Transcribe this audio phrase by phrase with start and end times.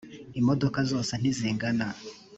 [0.39, 1.87] imodoka zose ntizingana.